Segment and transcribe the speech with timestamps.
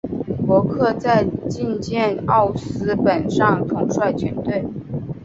[0.47, 4.65] 伯克在旗舰奥斯本上统帅全队。